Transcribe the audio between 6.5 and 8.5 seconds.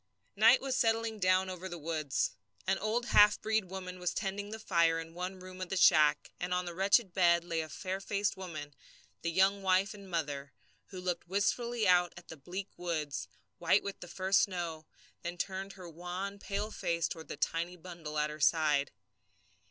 on the wretched bed lay a fair faced